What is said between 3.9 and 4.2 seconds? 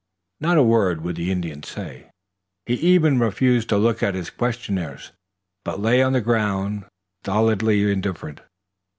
at